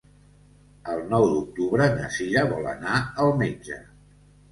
[0.93, 3.79] El nou d'octubre na Cira vol anar al metge.